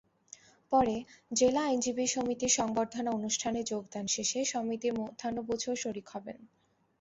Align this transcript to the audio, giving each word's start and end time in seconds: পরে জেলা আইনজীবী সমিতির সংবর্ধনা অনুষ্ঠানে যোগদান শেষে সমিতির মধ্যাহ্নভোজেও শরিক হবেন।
পরে 0.71 0.95
জেলা 1.31 1.61
আইনজীবী 1.63 2.05
সমিতির 2.07 2.55
সংবর্ধনা 2.59 3.09
অনুষ্ঠানে 3.11 3.59
যোগদান 3.63 4.05
শেষে 4.07 4.39
সমিতির 4.45 4.93
মধ্যাহ্নভোজেও 5.01 5.75
শরিক 5.75 6.07
হবেন। 6.09 6.37